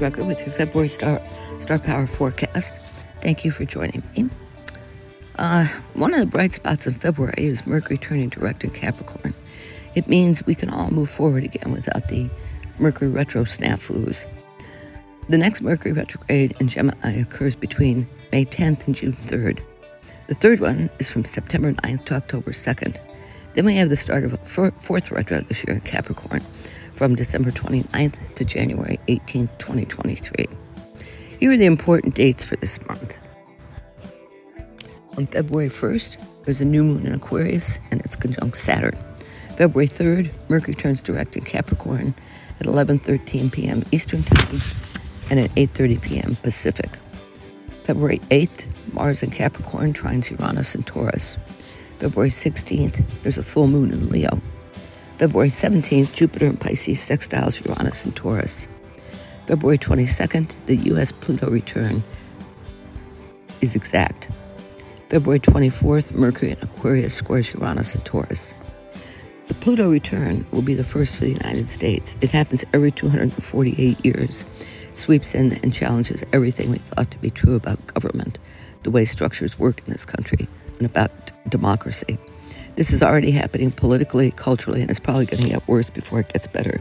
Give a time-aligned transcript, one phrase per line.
[0.00, 1.20] McGregor with your February Star
[1.60, 2.78] Star Power forecast.
[3.20, 4.30] Thank you for joining me.
[5.36, 9.34] Uh, one of the bright spots in February is Mercury turning direct in Capricorn.
[9.94, 12.30] It means we can all move forward again without the
[12.78, 14.24] Mercury retro snafus.
[15.28, 19.60] The next Mercury retrograde in Gemini occurs between May 10th and June 3rd.
[20.28, 22.98] The third one is from September 9th to October 2nd.
[23.54, 26.42] Then we have the start of a fourth retro this year in Capricorn
[27.00, 30.46] from December 29th to January 18th, 2023.
[31.38, 33.16] Here are the important dates for this month.
[35.16, 38.98] On February 1st, there's a new moon in Aquarius and it's conjunct Saturn.
[39.56, 42.14] February 3rd, Mercury turns direct in Capricorn
[42.60, 43.82] at 11:13 p.m.
[43.92, 44.60] Eastern Time
[45.30, 46.36] and at 8:30 p.m.
[46.36, 46.90] Pacific.
[47.84, 51.38] February 8th, Mars in Capricorn trines Uranus and Taurus.
[51.98, 54.38] February 16th, there's a full moon in Leo.
[55.20, 58.66] February 17th, Jupiter in Pisces sextiles Uranus and Taurus.
[59.46, 61.12] February 22nd, the U.S.
[61.12, 62.02] Pluto return
[63.60, 64.30] is exact.
[65.10, 68.54] February 24th, Mercury in Aquarius squares Uranus and Taurus.
[69.48, 72.16] The Pluto return will be the first for the United States.
[72.22, 74.46] It happens every 248 years,
[74.94, 78.38] sweeps in and challenges everything we thought to be true about government,
[78.84, 80.48] the way structures work in this country,
[80.78, 82.18] and about democracy.
[82.80, 86.32] This is already happening politically, culturally, and it's probably going to get worse before it
[86.32, 86.80] gets better.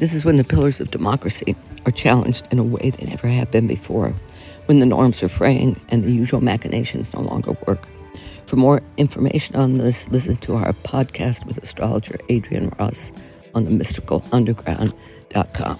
[0.00, 1.54] This is when the pillars of democracy
[1.86, 4.12] are challenged in a way they never have been before,
[4.66, 7.86] when the norms are fraying and the usual machinations no longer work.
[8.46, 13.12] For more information on this, listen to our podcast with astrologer Adrian Ross
[13.54, 15.78] on the mysticalunderground.com.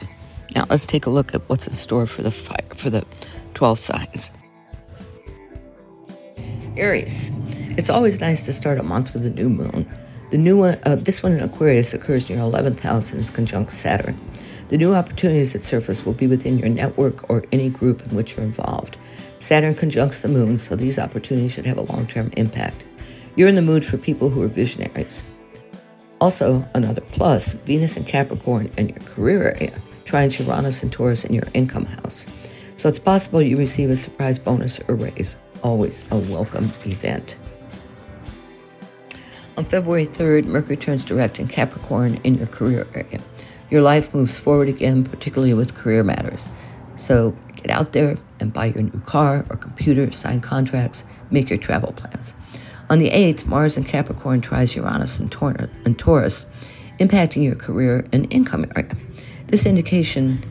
[0.55, 3.05] Now let's take a look at what's in store for the fire, for the
[3.55, 4.31] 12 signs.
[6.79, 7.31] Aries.
[7.77, 9.89] It's always nice to start a month with a new moon.
[10.31, 13.31] The new one, uh, this one in Aquarius occurs in your 11th house and is
[13.31, 14.21] conjunct Saturn.
[14.69, 18.37] The new opportunities that surface will be within your network or any group in which
[18.37, 18.97] you're involved.
[19.39, 22.85] Saturn conjuncts the moon, so these opportunities should have a long term impact.
[23.37, 25.23] You're in the mood for people who are visionaries.
[26.21, 29.73] Also, another plus Venus and Capricorn in your career area
[30.05, 32.27] trines Uranus and Taurus in your income house.
[32.77, 35.37] So it's possible you receive a surprise bonus or raise.
[35.63, 37.37] Always a welcome event.
[39.57, 43.21] On February 3rd, Mercury turns direct in Capricorn in your career area.
[43.71, 46.49] Your life moves forward again, particularly with career matters.
[46.97, 51.59] So get out there and buy your new car or computer, sign contracts, make your
[51.59, 52.35] travel plans.
[52.89, 55.31] On the 8th, Mars in Capricorn trines Uranus and
[55.99, 56.47] Taurus,
[57.01, 58.97] impacting your career and income area.
[59.49, 60.45] This indication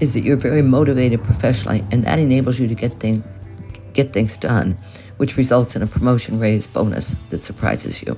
[0.00, 3.24] is that you're very motivated professionally, and that enables you to get, thing,
[3.94, 4.76] get things done,
[5.16, 8.16] which results in a promotion raise bonus that surprises you.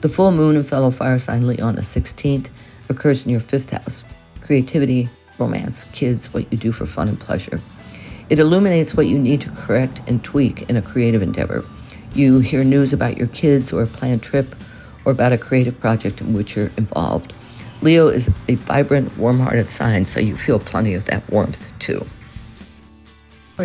[0.00, 2.48] The full moon in fellow fire sign Leo on the 16th
[2.88, 4.04] occurs in your fifth house
[4.40, 7.60] creativity, romance, kids, what you do for fun and pleasure.
[8.30, 11.64] It illuminates what you need to correct and tweak in a creative endeavor.
[12.14, 14.56] You hear news about your kids or a planned trip
[15.04, 17.32] or about a creative project in which you're involved.
[17.82, 22.04] Leo is a vibrant, warm hearted sign, so you feel plenty of that warmth too.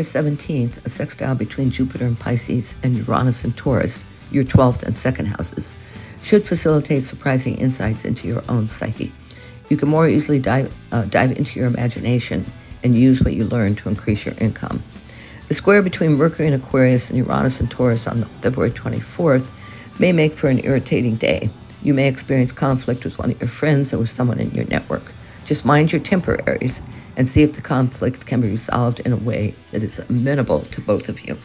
[0.03, 4.93] February 17th, a sextile between Jupiter and Pisces and Uranus and Taurus, your 12th and
[4.93, 5.73] 2nd houses,
[6.21, 9.13] should facilitate surprising insights into your own psyche.
[9.69, 12.45] You can more easily dive, uh, dive into your imagination
[12.83, 14.83] and use what you learn to increase your income.
[15.47, 19.47] The square between Mercury and Aquarius and Uranus and Taurus on February 24th
[19.97, 21.49] may make for an irritating day.
[21.83, 25.13] You may experience conflict with one of your friends or with someone in your network.
[25.45, 26.81] Just mind your temporaries
[27.15, 30.81] and see if the conflict can be resolved in a way that is amenable to
[30.81, 31.37] both of you.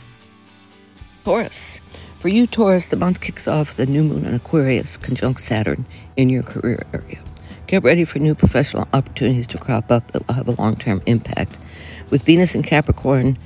[1.25, 1.81] Taurus.
[2.21, 5.87] For you, Taurus, the month kicks off the new moon in Aquarius, conjunct Saturn,
[6.17, 7.23] in your career area.
[7.67, 11.03] Get ready for new professional opportunities to crop up that will have a long term
[11.07, 11.57] impact.
[12.11, 13.39] With Venus in Capricorn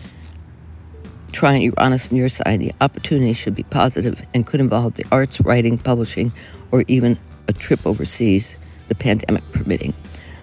[1.33, 5.41] trining Uranus on your side, the opportunity should be positive and could involve the arts,
[5.41, 6.33] writing, publishing,
[6.71, 7.19] or even
[7.49, 8.55] a trip overseas,
[8.89, 9.93] the pandemic permitting.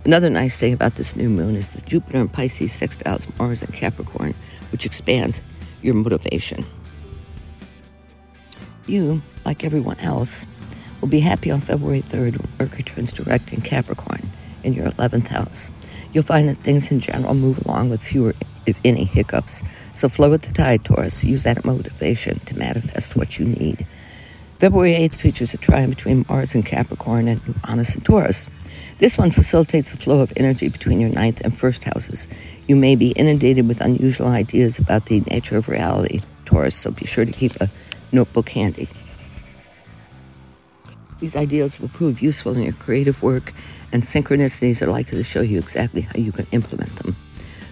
[0.03, 3.71] Another nice thing about this new moon is that Jupiter and Pisces sextiles Mars and
[3.71, 4.33] Capricorn,
[4.71, 5.42] which expands
[5.83, 6.65] your motivation.
[8.88, 10.45] You, like everyone else,
[11.01, 14.27] will be happy on February 3rd when Mercury turns direct in Capricorn
[14.63, 15.71] in your 11th house.
[16.13, 18.33] You'll find that things in general move along with fewer,
[18.65, 19.62] if any, hiccups.
[19.94, 21.24] So flow with the tide, Taurus.
[21.24, 23.86] Use that motivation to manifest what you need.
[24.59, 28.48] February 8th features a trine between Mars and Capricorn and Uranus and Taurus.
[29.01, 32.27] This one facilitates the flow of energy between your ninth and first houses.
[32.68, 37.07] You may be inundated with unusual ideas about the nature of reality, Taurus, so be
[37.07, 37.71] sure to keep a
[38.12, 38.88] notebook handy.
[41.19, 43.53] These ideas will prove useful in your creative work,
[43.92, 47.15] and synchronicities are likely to show you exactly how you can implement them.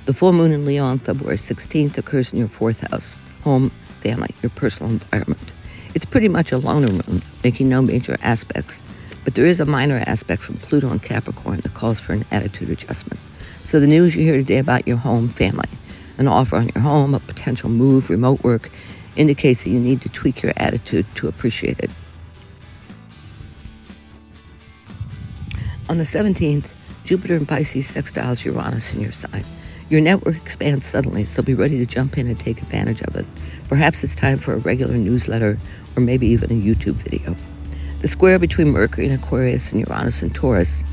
[0.07, 3.71] The full moon in Leo on February 16th occurs in your fourth house, home,
[4.01, 5.53] family, your personal environment.
[5.93, 8.79] It's pretty much a loner moon, making no major aspects,
[9.29, 12.71] but there is a minor aspect from Pluto and Capricorn that calls for an attitude
[12.71, 13.19] adjustment.
[13.63, 15.69] So the news you hear today about your home, family,
[16.17, 18.71] an offer on your home, a potential move, remote work,
[19.15, 21.91] indicates that you need to tweak your attitude to appreciate it.
[25.89, 26.65] On the 17th,
[27.03, 29.45] Jupiter in Pisces sextiles Uranus in your sign.
[29.91, 33.27] Your network expands suddenly, so be ready to jump in and take advantage of it.
[33.67, 35.59] Perhaps it's time for a regular newsletter
[35.95, 37.35] or maybe even a YouTube video.
[37.99, 40.85] The square between Mercury and Aquarius and Uranus and Taurus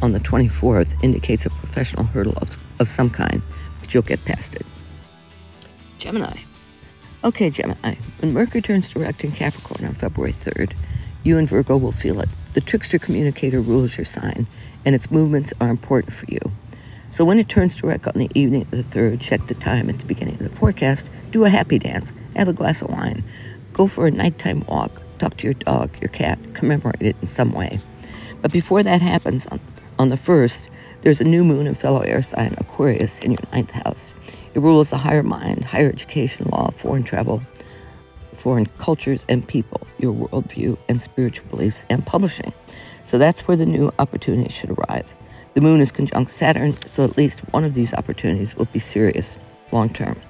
[0.00, 3.42] on the 24th indicates a professional hurdle of, of some kind,
[3.80, 4.64] but you'll get past it.
[5.98, 6.38] Gemini.
[7.22, 7.96] Okay, Gemini.
[8.20, 10.72] When Mercury turns direct in Capricorn on February 3rd,
[11.22, 12.30] you and Virgo will feel it.
[12.52, 14.48] The trickster communicator rules your sign,
[14.86, 16.40] and its movements are important for you.
[17.10, 19.98] So when it turns direct on the evening of the 3rd, check the time at
[19.98, 23.22] the beginning of the forecast, do a happy dance, have a glass of wine,
[23.74, 27.52] go for a nighttime walk, talk to your dog, your cat, commemorate it in some
[27.52, 27.78] way.
[28.42, 29.58] But before that happens, on,
[29.98, 30.68] on the 1st,
[31.00, 34.12] there's a new moon in fellow air sign Aquarius in your ninth house.
[34.52, 37.42] It rules the higher mind, higher education, law, foreign travel,
[38.36, 42.52] foreign cultures and people, your worldview and spiritual beliefs, and publishing.
[43.06, 45.14] So that's where the new opportunities should arrive.
[45.54, 49.38] The moon is conjunct Saturn, so at least one of these opportunities will be serious
[49.72, 50.20] long term.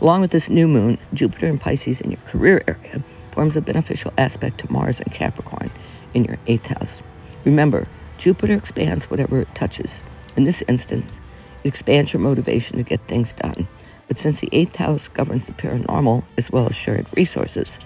[0.00, 4.12] Along with this new moon, Jupiter and Pisces in your career area forms a beneficial
[4.18, 5.70] aspect to Mars and Capricorn
[6.14, 7.02] in your eighth house.
[7.44, 7.88] Remember,
[8.18, 10.02] Jupiter expands whatever it touches.
[10.36, 11.20] In this instance,
[11.64, 13.66] it expands your motivation to get things done.
[14.08, 17.78] But since the eighth house governs the paranormal as well as shared resources,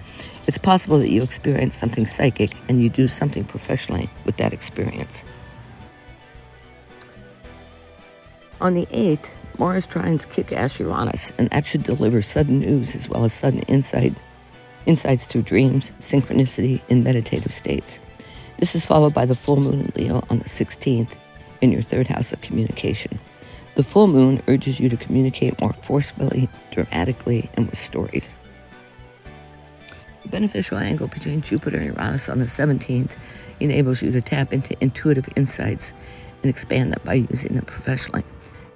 [0.46, 5.22] it's possible that you experience something psychic and you do something professionally with that experience.
[8.60, 13.08] On the 8th, Mars trines kick ass Uranus, and that should deliver sudden news as
[13.08, 14.14] well as sudden insight,
[14.86, 17.98] insights through dreams, synchronicity, and meditative states.
[18.58, 21.10] This is followed by the full moon in Leo on the 16th
[21.60, 23.20] in your third house of communication.
[23.74, 28.34] The full moon urges you to communicate more forcefully, dramatically, and with stories.
[30.22, 33.12] The beneficial angle between Jupiter and Uranus on the 17th
[33.60, 35.92] enables you to tap into intuitive insights
[36.42, 38.24] and expand them by using them professionally.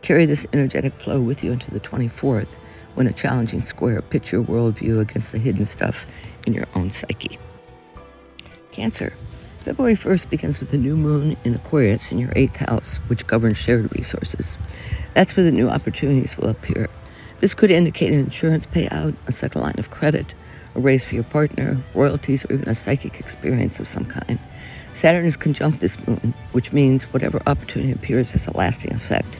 [0.02, 2.58] Carry this energetic flow with you into the 24th
[2.94, 6.06] when a challenging square pits your worldview against the hidden stuff
[6.46, 7.38] in your own psyche.
[8.72, 9.12] Cancer.
[9.64, 13.58] February 1st begins with a new moon in Aquarius in your eighth house, which governs
[13.58, 14.56] shared resources.
[15.12, 16.88] That's where the new opportunities will appear.
[17.40, 20.34] This could indicate an insurance payout, a second line of credit,
[20.74, 24.38] a raise for your partner, royalties, or even a psychic experience of some kind.
[24.94, 29.38] Saturn is conjunct this moon, which means whatever opportunity appears has a lasting effect.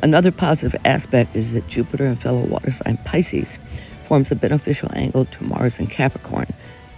[0.00, 3.58] Another positive aspect is that Jupiter and fellow water sign Pisces
[4.04, 6.46] forms a beneficial angle to Mars and Capricorn,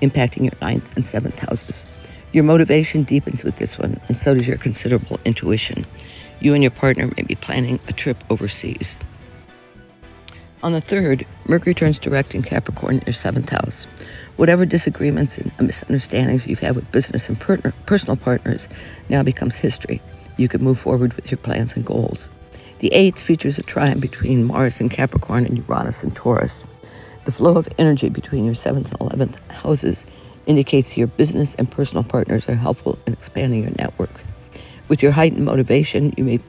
[0.02, 1.84] impacting your ninth and seventh houses.
[2.32, 5.86] Your motivation deepens with this one, and so does your considerable intuition.
[6.40, 8.98] You and your partner may be planning a trip overseas.
[10.62, 13.86] On the 3rd, Mercury turns direct in Capricorn in your seventh house.
[14.36, 18.68] Whatever disagreements and misunderstandings you've had with business and per- personal partners
[19.08, 20.02] now becomes history.
[20.36, 22.28] You can move forward with your plans and goals.
[22.80, 26.64] The eighth features a trine between Mars and Capricorn and Uranus and Taurus.
[27.26, 30.06] The flow of energy between your seventh and eleventh houses
[30.46, 34.22] indicates your business and personal partners are helpful in expanding your network.
[34.88, 36.40] With your heightened motivation, you may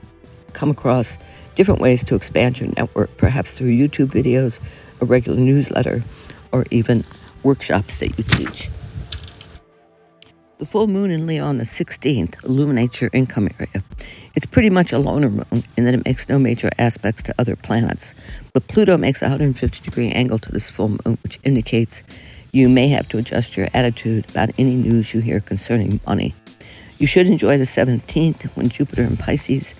[0.53, 1.17] come across
[1.55, 4.61] different ways to expand your network, perhaps through YouTube videos,
[5.01, 6.01] a regular newsletter,
[6.53, 7.03] or even
[7.43, 8.69] workshops that you teach.
[10.61, 13.83] The full moon in Leo on the 16th illuminates your income area.
[14.35, 17.55] It's pretty much a loner moon in that it makes no major aspects to other
[17.55, 18.13] planets.
[18.53, 22.03] But Pluto makes a 150 degree angle to this full moon, which indicates
[22.51, 26.35] you may have to adjust your attitude about any news you hear concerning money.
[26.99, 29.73] You should enjoy the 17th when Jupiter in Pisces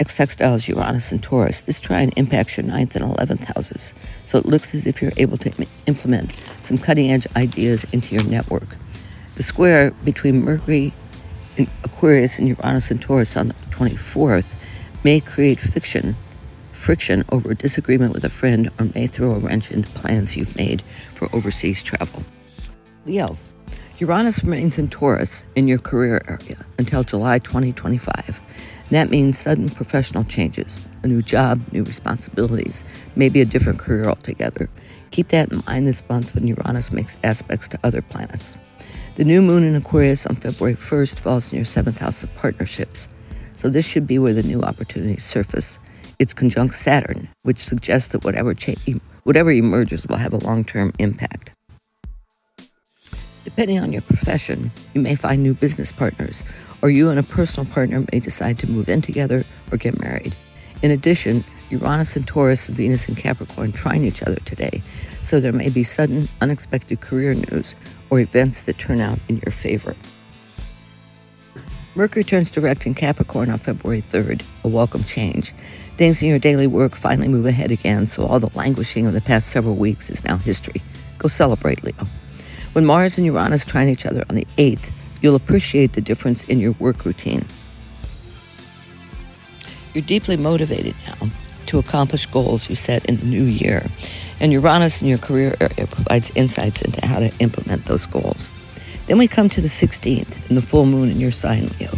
[0.00, 1.60] sextiles Uranus and Taurus.
[1.60, 3.92] This trine impacts your 9th and 11th houses,
[4.24, 5.52] so it looks as if you're able to
[5.84, 8.78] implement some cutting edge ideas into your network.
[9.40, 10.92] The square between Mercury
[11.56, 14.44] in Aquarius and Uranus and Taurus on the 24th
[15.02, 16.14] may create fiction,
[16.74, 20.54] friction over a disagreement with a friend or may throw a wrench into plans you've
[20.56, 20.82] made
[21.14, 22.22] for overseas travel.
[23.06, 23.38] Leo,
[23.96, 28.42] Uranus remains in Taurus in your career area until July 2025.
[28.90, 32.84] That means sudden professional changes, a new job, new responsibilities,
[33.16, 34.68] maybe a different career altogether.
[35.12, 38.54] Keep that in mind this month when Uranus makes aspects to other planets.
[39.20, 43.06] The new moon in Aquarius on February 1st falls in your seventh house of partnerships.
[43.54, 45.76] So this should be where the new opportunities surface.
[46.18, 48.54] It's conjunct Saturn, which suggests that whatever,
[49.24, 51.50] whatever emerges will have a long term impact.
[53.44, 56.42] Depending on your profession, you may find new business partners,
[56.80, 60.34] or you and a personal partner may decide to move in together or get married.
[60.80, 64.82] In addition, Uranus and Taurus, Venus and Capricorn trine each other today,
[65.22, 67.74] so there may be sudden, unexpected career news
[68.10, 69.94] or events that turn out in your favor.
[71.94, 75.54] Mercury turns direct in Capricorn on February 3rd, a welcome change.
[75.96, 79.20] Things in your daily work finally move ahead again, so all the languishing of the
[79.20, 80.82] past several weeks is now history.
[81.18, 82.06] Go celebrate, Leo.
[82.72, 86.58] When Mars and Uranus trine each other on the 8th, you'll appreciate the difference in
[86.58, 87.44] your work routine.
[89.94, 91.28] You're deeply motivated now
[91.70, 93.86] to accomplish goals you set in the new year,
[94.40, 98.50] and Uranus in your career uh, area provides insights into how to implement those goals.
[99.06, 101.92] Then we come to the 16th and the full moon in your sign, Leo.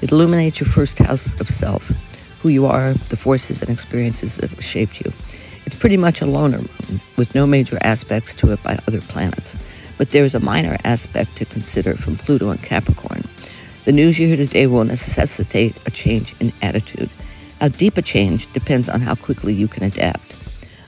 [0.00, 1.92] It illuminates your first house of self,
[2.40, 5.12] who you are, the forces and experiences that have shaped you.
[5.66, 9.54] It's pretty much a loner moon with no major aspects to it by other planets,
[9.98, 13.22] but there is a minor aspect to consider from Pluto and Capricorn.
[13.84, 17.10] The news you hear today will necessitate a change in attitude.
[17.62, 20.34] How deep a change depends on how quickly you can adapt.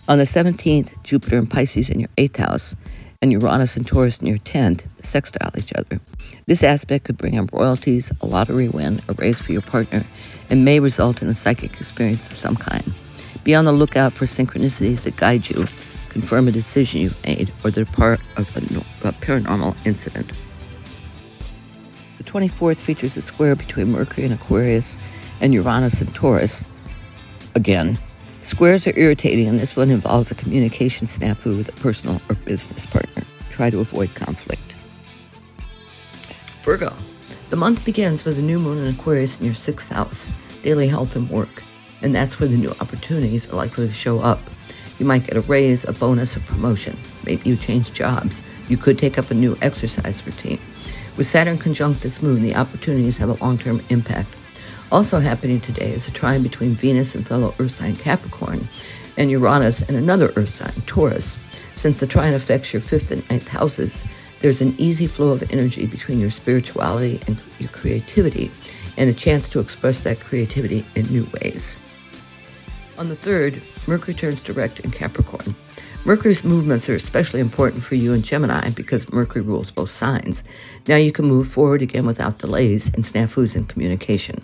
[0.08, 2.74] On the 17th, Jupiter and Pisces in your 8th house
[3.22, 6.00] and Uranus and Taurus in your 10th sextile each other.
[6.46, 10.04] This aspect could bring in royalties, a lottery win, a raise for your partner,
[10.50, 12.92] and may result in a psychic experience of some kind.
[13.44, 15.68] Be on the lookout for synchronicities that guide you,
[16.08, 20.32] confirm a decision you've made, or are part of a, a paranormal incident.
[22.18, 24.98] The 24th features a square between Mercury and Aquarius
[25.44, 26.64] and Uranus and Taurus.
[27.54, 27.98] Again,
[28.40, 32.86] Squares are irritating, and this one involves a communication snafu with a personal or business
[32.86, 33.22] partner.
[33.50, 34.74] Try to avoid conflict.
[36.62, 36.94] Virgo.
[37.50, 40.30] The month begins with a new moon in Aquarius in your sixth house,
[40.62, 41.62] daily health and work,
[42.00, 44.40] and that's where the new opportunities are likely to show up.
[44.98, 46.98] You might get a raise, a bonus, a promotion.
[47.24, 48.40] Maybe you change jobs.
[48.68, 50.60] You could take up a new exercise routine.
[51.18, 54.34] With Saturn conjunct this moon, the opportunities have a long term impact
[54.94, 58.68] also happening today is a trine between Venus and fellow Earth sign Capricorn
[59.16, 61.36] and Uranus and another Earth sign, Taurus.
[61.72, 64.04] Since the trine affects your fifth and ninth houses,
[64.40, 68.52] there's an easy flow of energy between your spirituality and your creativity,
[68.96, 71.76] and a chance to express that creativity in new ways.
[72.96, 75.56] On the 3rd, Mercury turns direct in Capricorn.
[76.04, 80.44] Mercury's movements are especially important for you in Gemini because Mercury rules both signs.
[80.86, 84.36] Now you can move forward again without delays and snafus in communication.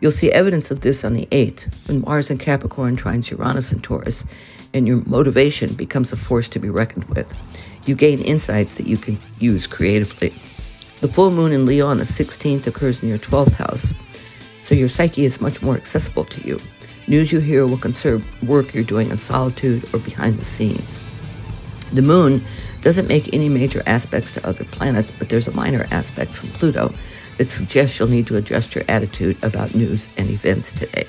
[0.00, 3.82] You'll see evidence of this on the 8th when Mars and Capricorn trines Uranus and
[3.82, 4.24] Taurus,
[4.72, 7.32] and your motivation becomes a force to be reckoned with.
[7.86, 10.34] You gain insights that you can use creatively.
[11.00, 13.92] The full moon in Leo on the 16th occurs in your 12th house,
[14.62, 16.58] so your psyche is much more accessible to you.
[17.06, 20.98] News you hear will concern work you're doing in solitude or behind the scenes.
[21.92, 22.42] The moon
[22.80, 26.94] doesn't make any major aspects to other planets, but there's a minor aspect from Pluto
[27.38, 31.06] it suggests you'll need to adjust your attitude about news and events today.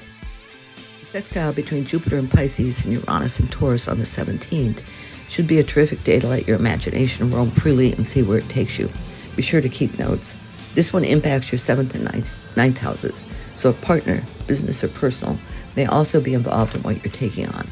[1.01, 4.81] The sextile between Jupiter and Pisces and Uranus and Taurus on the 17th
[5.29, 8.49] should be a terrific day to let your imagination roam freely and see where it
[8.49, 8.89] takes you.
[9.35, 10.35] Be sure to keep notes.
[10.73, 15.37] This one impacts your seventh and ninth, ninth houses, so a partner, business or personal,
[15.75, 17.67] may also be involved in what you're taking on.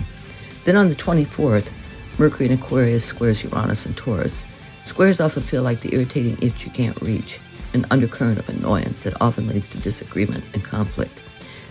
[0.65, 1.69] Then on the 24th,
[2.17, 4.43] Mercury in Aquarius squares Uranus and Taurus.
[4.85, 7.39] Squares often feel like the irritating itch you can't reach
[7.73, 11.19] an undercurrent of annoyance that often leads to disagreement and conflict.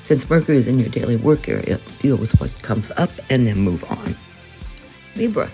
[0.02, 3.58] Since Mercury is in your daily work area, deal with what comes up and then
[3.58, 4.16] move on.
[5.14, 5.50] Libra,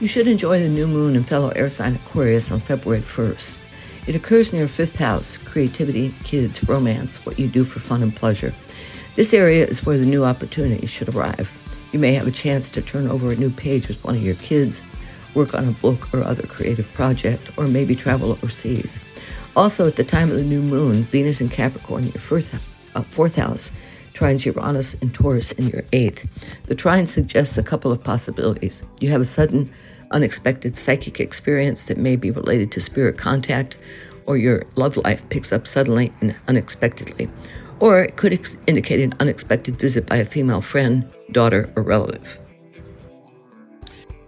[0.00, 3.56] you should enjoy the new moon in fellow air sign Aquarius on February 1st.
[4.06, 8.14] It occurs in your fifth house creativity, kids, romance, what you do for fun and
[8.14, 8.54] pleasure.
[9.16, 11.50] This area is where the new opportunities should arrive.
[11.92, 14.36] You may have a chance to turn over a new page with one of your
[14.36, 14.80] kids,
[15.34, 18.98] work on a book or other creative project, or maybe travel overseas.
[19.58, 23.02] Also, at the time of the new moon, Venus in Capricorn, in your fourth, uh,
[23.02, 23.72] fourth house,
[24.14, 26.30] trines Uranus and Taurus in your eighth.
[26.66, 28.84] The trine suggests a couple of possibilities.
[29.00, 29.68] You have a sudden,
[30.12, 33.76] unexpected psychic experience that may be related to spirit contact,
[34.26, 37.28] or your love life picks up suddenly and unexpectedly.
[37.80, 42.38] Or it could ex- indicate an unexpected visit by a female friend, daughter, or relative.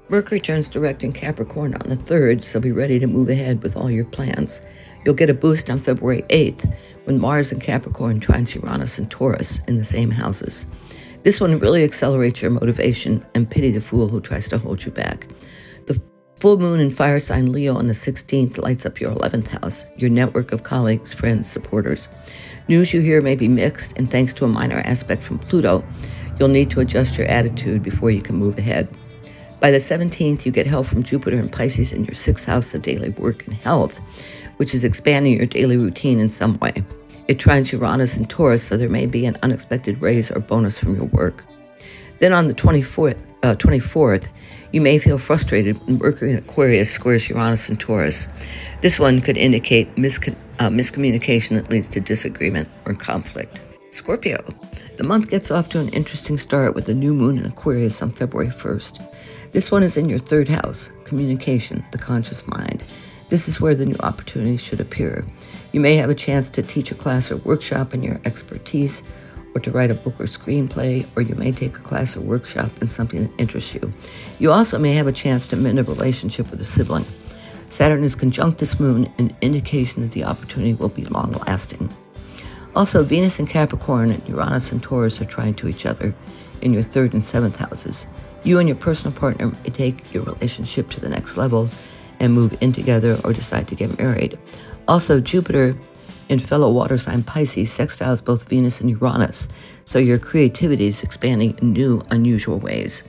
[0.09, 3.77] Mercury turns direct in Capricorn on the 3rd, so be ready to move ahead with
[3.77, 4.61] all your plans.
[5.04, 6.73] You'll get a boost on February 8th
[7.04, 10.66] when Mars and Capricorn trines Uranus and Taurus in the same houses.
[11.23, 14.90] This one really accelerates your motivation and pity the fool who tries to hold you
[14.90, 15.26] back.
[15.87, 16.00] The
[16.40, 20.09] Full moon in fire sign Leo on the 16th lights up your 11th house, your
[20.09, 22.09] network of colleagues, friends, supporters.
[22.66, 25.85] News you hear may be mixed, and thanks to a minor aspect from Pluto,
[26.38, 28.88] you'll need to adjust your attitude before you can move ahead.
[29.61, 32.80] By the 17th, you get help from Jupiter and Pisces in your sixth house of
[32.80, 34.00] daily work and health,
[34.61, 36.75] which is expanding your daily routine in some way.
[37.29, 40.95] It trines Uranus and Taurus, so there may be an unexpected raise or bonus from
[40.97, 41.43] your work.
[42.19, 44.29] Then on the 24th, uh, 24th
[44.71, 48.26] you may feel frustrated when Mercury in Aquarius squares Uranus and Taurus.
[48.83, 53.59] This one could indicate miscon- uh, miscommunication that leads to disagreement or conflict.
[53.93, 54.45] Scorpio.
[54.99, 58.12] The month gets off to an interesting start with the new moon in Aquarius on
[58.12, 59.00] February 1st.
[59.52, 62.85] This one is in your third house, communication, the conscious mind.
[63.31, 65.25] This is where the new opportunities should appear.
[65.71, 69.05] You may have a chance to teach a class or workshop in your expertise,
[69.55, 72.73] or to write a book or screenplay, or you may take a class or workshop
[72.83, 73.93] in something that interests you.
[74.41, 77.05] You also may have a chance to mend a relationship with a sibling.
[77.69, 81.89] Saturn is conjunct this moon, an indication that the opportunity will be long lasting.
[82.75, 86.17] Also, Venus and Capricorn and Uranus and Taurus are trying to each other
[86.63, 88.09] in your third and seventh houses.
[88.43, 91.71] You and your personal partner may take your relationship to the next level
[92.21, 94.39] and move in together or decide to get married.
[94.87, 95.75] Also, Jupiter
[96.29, 99.49] in fellow water sign Pisces sextiles both Venus and Uranus,
[99.85, 103.03] so your creativity is expanding in new, unusual ways.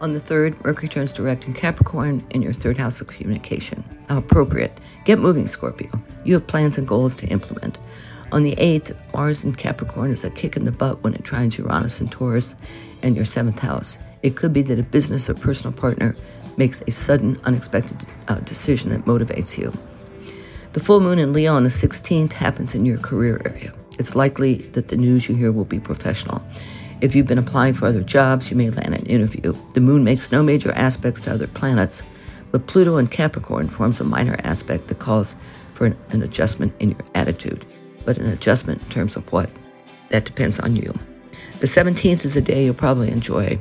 [0.00, 3.82] On the 3rd, Mercury turns direct in Capricorn in your third house of communication.
[4.08, 4.78] How appropriate.
[5.04, 5.90] Get moving, Scorpio.
[6.24, 7.78] You have plans and goals to implement.
[8.30, 11.58] On the 8th, Mars in Capricorn is a kick in the butt when it trines
[11.58, 12.54] Uranus and Taurus
[13.02, 13.98] and your seventh house.
[14.22, 16.14] It could be that a business or personal partner
[16.58, 19.72] makes a sudden, unexpected uh, decision that motivates you.
[20.72, 23.72] The full moon in Leo on the 16th happens in your career area.
[23.98, 26.42] It's likely that the news you hear will be professional.
[27.00, 29.54] If you've been applying for other jobs, you may land an interview.
[29.74, 32.02] The moon makes no major aspects to other planets,
[32.50, 35.34] but Pluto in Capricorn forms a minor aspect that calls
[35.74, 37.64] for an, an adjustment in your attitude.
[38.04, 39.48] But an adjustment in terms of what?
[40.10, 40.92] That depends on you.
[41.60, 43.60] The 17th is a day you'll probably enjoy.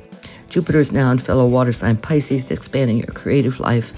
[0.50, 3.94] Jupiter is now in fellow water sign Pisces, expanding your creative life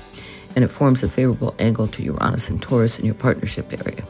[0.55, 4.03] and it forms a favorable angle to Uranus and Taurus in your partnership area.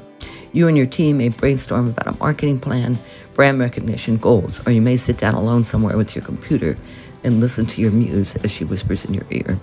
[0.52, 2.98] You and your team may brainstorm about a marketing plan,
[3.34, 6.78] brand recognition, goals, or you may sit down alone somewhere with your computer
[7.24, 9.60] and listen to your muse as she whispers in your ear.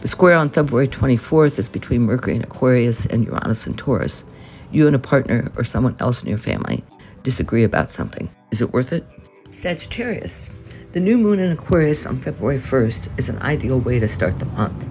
[0.00, 4.24] The square on February 24th is between Mercury in Aquarius and Uranus and Taurus.
[4.72, 6.82] You and a partner or someone else in your family
[7.22, 8.28] disagree about something.
[8.50, 9.06] Is it worth it?
[9.52, 10.50] Sagittarius.
[10.96, 14.46] The new moon in Aquarius on February 1st is an ideal way to start the
[14.46, 14.82] month.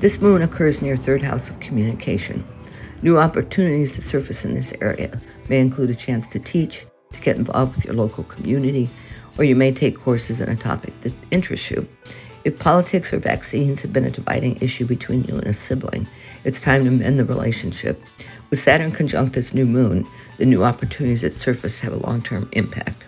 [0.00, 2.46] This moon occurs near third house of communication.
[3.02, 5.20] New opportunities that surface in this area
[5.50, 8.88] may include a chance to teach, to get involved with your local community,
[9.36, 11.86] or you may take courses in a topic that interests you.
[12.46, 16.08] If politics or vaccines have been a dividing issue between you and a sibling,
[16.42, 18.02] it's time to mend the relationship.
[18.48, 20.06] With Saturn conjunct this new moon,
[20.38, 23.04] the new opportunities that surface have a long term impact.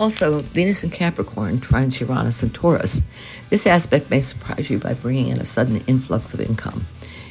[0.00, 3.02] Also, Venus in Capricorn trines Uranus and Taurus.
[3.50, 6.86] This aspect may surprise you by bringing in a sudden influx of income.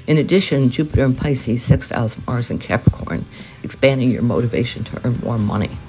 [0.05, 3.25] In addition, Jupiter and Pisces sextiles Mars and Capricorn,
[3.63, 5.79] expanding your motivation to earn more money.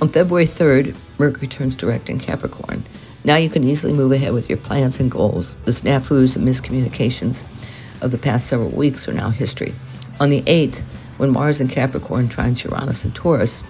[0.00, 2.86] On February 3rd, Mercury turns direct in Capricorn.
[3.22, 5.54] Now you can easily move ahead with your plans and goals.
[5.66, 7.42] The snafus and miscommunications
[8.00, 9.74] of the past several weeks are now history.
[10.18, 10.82] On the 8th,
[11.18, 13.62] when Mars in Capricorn trines Uranus and Taurus,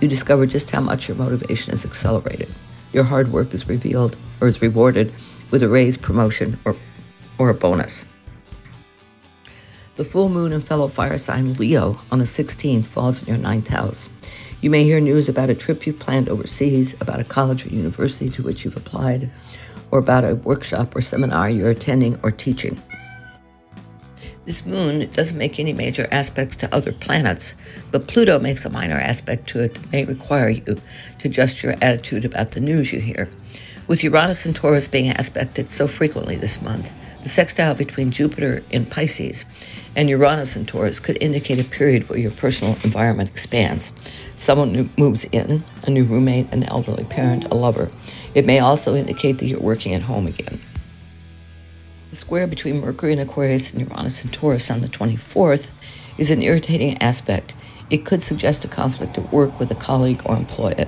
[0.00, 2.48] you discover just how much your motivation is accelerated.
[2.92, 5.12] Your hard work is revealed or is rewarded
[5.50, 6.76] with a raise, promotion, or,
[7.38, 8.04] or a bonus.
[9.96, 13.68] The full moon and fellow fire sign Leo on the 16th falls in your ninth
[13.68, 14.08] house.
[14.60, 18.28] You may hear news about a trip you've planned overseas, about a college or university
[18.30, 19.30] to which you've applied,
[19.90, 22.80] or about a workshop or seminar you're attending or teaching.
[24.46, 27.52] This moon doesn't make any major aspects to other planets,
[27.90, 30.62] but Pluto makes a minor aspect to it that may require you
[31.18, 33.28] to adjust your attitude about the news you hear.
[33.88, 36.92] With Uranus and Taurus being aspected so frequently this month,
[37.24, 39.46] the sextile between Jupiter in Pisces
[39.96, 43.90] and Uranus and Taurus could indicate a period where your personal environment expands.
[44.36, 47.90] Someone moves in, a new roommate, an elderly parent, a lover.
[48.32, 50.60] It may also indicate that you're working at home again.
[52.26, 55.68] Square between Mercury and Aquarius and Uranus and Taurus on the 24th
[56.18, 57.54] is an irritating aspect.
[57.88, 60.86] It could suggest a conflict at work with a colleague or employee.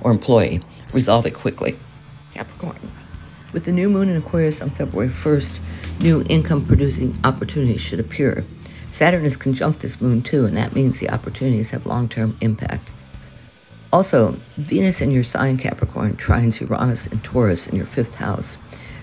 [0.00, 0.62] Or employee.
[0.94, 1.76] Resolve it quickly.
[2.32, 2.90] Capricorn.
[3.52, 5.60] With the new moon in Aquarius on February 1st,
[6.00, 8.46] new income producing opportunities should appear.
[8.90, 12.88] Saturn is conjunct this moon too, and that means the opportunities have long term impact.
[13.92, 18.56] Also, Venus in your sign Capricorn trines Uranus and Taurus in your fifth house.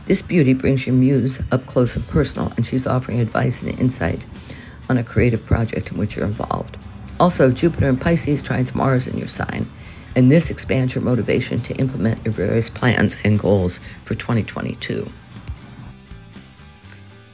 [0.06, 4.24] This beauty brings your muse up close and personal, and she's offering advice and insight
[4.88, 6.78] on a creative project in which you're involved.
[7.20, 9.68] Also, Jupiter and Pisces trines Mars in your sign,
[10.16, 15.10] and this expands your motivation to implement your various plans and goals for 2022.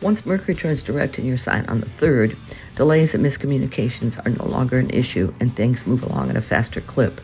[0.02, 2.38] Once Mercury turns direct in your sign on the 3rd,
[2.76, 6.82] delays and miscommunications are no longer an issue and things move along at a faster
[6.82, 7.20] clip.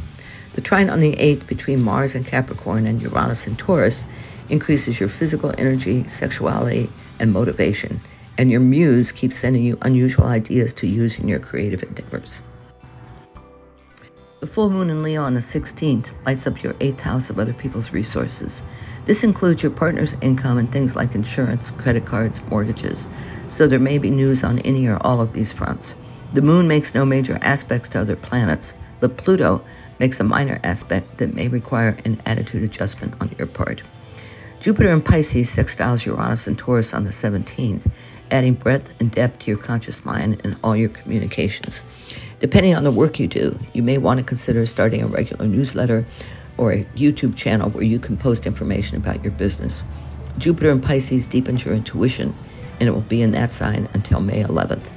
[0.53, 4.03] The trine on the 8th between Mars and Capricorn and Uranus and Taurus
[4.49, 8.01] increases your physical energy, sexuality, and motivation,
[8.37, 12.39] and your muse keeps sending you unusual ideas to use in your creative endeavors.
[14.39, 17.53] The full moon in Leo on the 16th lights up your eighth house of other
[17.53, 18.61] people's resources.
[19.05, 23.07] This includes your partner's income and things like insurance, credit cards, mortgages.
[23.49, 25.95] So there may be news on any or all of these fronts.
[26.33, 29.63] The moon makes no major aspects to other planets, but Pluto
[29.97, 33.81] makes a minor aspect that may require an attitude adjustment on your part.
[34.59, 37.89] Jupiter in Pisces sextiles Uranus and Taurus on the 17th,
[38.31, 41.83] adding breadth and depth to your conscious mind and all your communications.
[42.39, 46.07] Depending on the work you do, you may want to consider starting a regular newsletter
[46.57, 49.83] or a YouTube channel where you can post information about your business.
[50.39, 52.35] Jupiter in Pisces deepens your intuition,
[52.79, 54.91] and it will be in that sign until May 11th.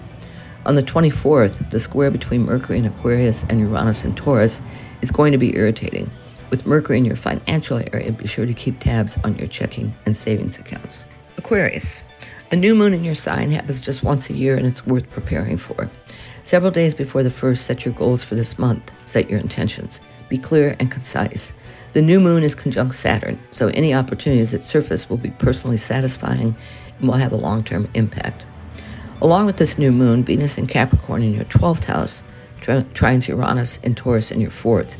[0.64, 4.62] On the 24th, the square between Mercury in Aquarius and Uranus in Taurus
[5.02, 6.10] is going to be irritating.
[6.50, 10.16] With Mercury in your financial area, be sure to keep tabs on your checking and
[10.16, 11.04] savings accounts.
[11.38, 12.02] Aquarius.
[12.50, 15.56] A new moon in your sign happens just once a year and it's worth preparing
[15.56, 15.88] for.
[16.42, 18.90] Several days before the first, set your goals for this month.
[19.06, 20.00] Set your intentions.
[20.28, 21.52] Be clear and concise.
[21.92, 26.56] The new moon is conjunct Saturn, so any opportunities that surface will be personally satisfying
[26.98, 28.42] and will have a long term impact.
[29.22, 32.22] Along with this new moon, Venus in Capricorn in your 12th house
[32.60, 34.96] tri- trines Uranus in Taurus in your 4th.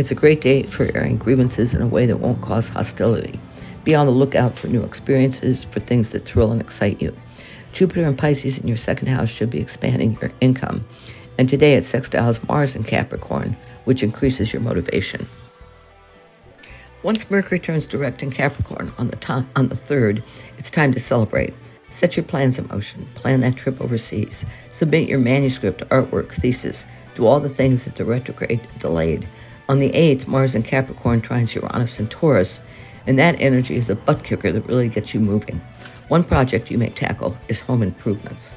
[0.00, 3.38] It's a great day for airing grievances in a way that won't cause hostility.
[3.84, 7.14] Be on the lookout for new experiences, for things that thrill and excite you.
[7.74, 10.80] Jupiter and Pisces in your second house should be expanding your income.
[11.36, 15.28] And today it sextiles Mars in Capricorn, which increases your motivation.
[17.02, 20.22] Once Mercury turns direct in Capricorn on the, to- on the 3rd,
[20.56, 21.52] it's time to celebrate.
[21.90, 23.06] Set your plans in motion.
[23.16, 24.46] Plan that trip overseas.
[24.72, 26.86] Submit your manuscript, artwork, thesis.
[27.16, 29.28] Do all the things that the retrograde delayed.
[29.70, 32.58] On the 8th, Mars in Capricorn trines Uranus and Taurus,
[33.06, 35.60] and that energy is a butt kicker that really gets you moving.
[36.08, 38.50] One project you may tackle is home improvements.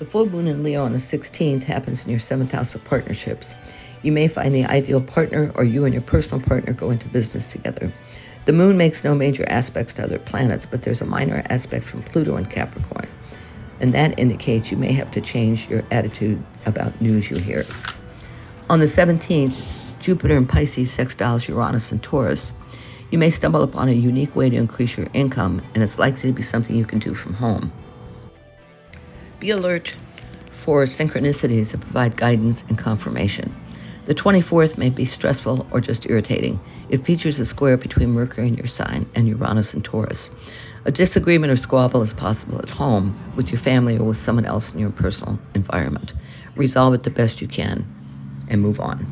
[0.00, 3.54] The full moon in Leo on the 16th happens in your seventh house of partnerships.
[4.02, 7.46] You may find the ideal partner, or you and your personal partner go into business
[7.46, 7.92] together.
[8.46, 12.02] The moon makes no major aspects to other planets, but there's a minor aspect from
[12.02, 13.08] Pluto and Capricorn,
[13.78, 17.64] and that indicates you may have to change your attitude about news you hear.
[18.70, 19.62] On the 17th,
[19.98, 22.52] Jupiter in Pisces sextiles Uranus and Taurus.
[23.10, 26.34] You may stumble upon a unique way to increase your income, and it's likely to
[26.34, 27.72] be something you can do from home.
[29.40, 29.96] Be alert
[30.52, 33.56] for synchronicities that provide guidance and confirmation.
[34.04, 36.60] The 24th may be stressful or just irritating.
[36.90, 40.28] It features a square between Mercury in your sign and Uranus in Taurus.
[40.84, 44.74] A disagreement or squabble is possible at home, with your family, or with someone else
[44.74, 46.12] in your personal environment.
[46.54, 47.86] Resolve it the best you can
[48.48, 49.06] and move on.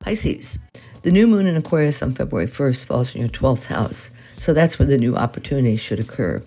[0.00, 0.58] Pisces.
[1.02, 4.78] The new moon in Aquarius on February 1st falls in your 12th house, so that's
[4.78, 6.42] where the new opportunities should occur.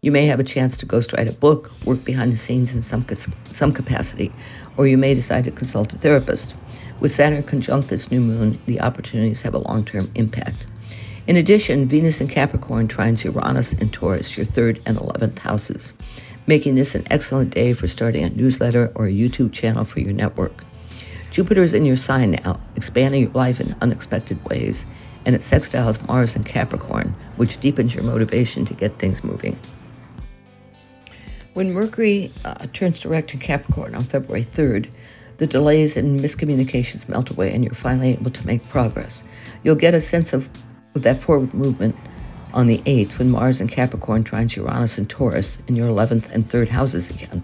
[0.00, 3.04] You may have a chance to ghostwrite a book, work behind the scenes in some,
[3.50, 4.32] some capacity,
[4.78, 6.54] or you may decide to consult a therapist.
[7.00, 10.66] With Saturn conjunct this new moon, the opportunities have a long term impact.
[11.26, 15.92] In addition, Venus in Capricorn trines Uranus and Taurus, your third and 11th houses,
[16.48, 20.14] making this an excellent day for starting a newsletter or a YouTube channel for your
[20.14, 20.64] network.
[21.30, 24.86] Jupiter is in your sign now, expanding your life in unexpected ways,
[25.26, 29.58] and it sextiles Mars and Capricorn, which deepens your motivation to get things moving.
[31.52, 34.88] When Mercury uh, turns direct in Capricorn on February 3rd,
[35.36, 39.22] the delays and miscommunications melt away and you're finally able to make progress.
[39.62, 40.48] You'll get a sense of,
[40.94, 41.94] of that forward movement
[42.52, 46.48] on the 8th when Mars and Capricorn trines Uranus and Taurus in your 11th and
[46.48, 47.42] 3rd houses again.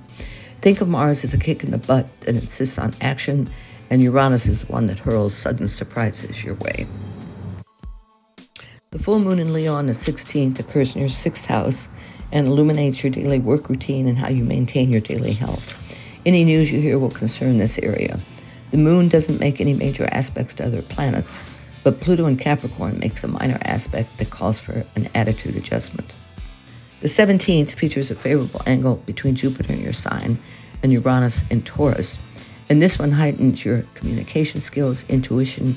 [0.60, 3.50] Think of Mars as a kick in the butt that insists on action
[3.90, 6.86] and Uranus is the one that hurls sudden surprises your way.
[8.90, 11.88] The full moon in Leo on the 16th occurs in your sixth house
[12.32, 15.76] and illuminates your daily work routine and how you maintain your daily health.
[16.24, 18.20] Any news you hear will concern this area.
[18.70, 21.38] The moon doesn't make any major aspects to other planets,
[21.84, 26.12] but Pluto in Capricorn makes a minor aspect that calls for an attitude adjustment.
[27.02, 30.38] The 17th features a favorable angle between Jupiter in your sign
[30.82, 32.18] and Uranus in Taurus,
[32.70, 35.76] and this one heightens your communication skills, intuition,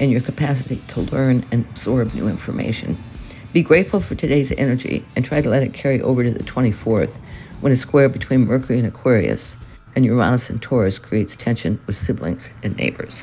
[0.00, 2.96] and your capacity to learn and absorb new information.
[3.52, 7.14] Be grateful for today's energy and try to let it carry over to the 24th
[7.60, 9.56] when a square between Mercury and Aquarius
[9.94, 13.22] and Uranus and Taurus creates tension with siblings and neighbors.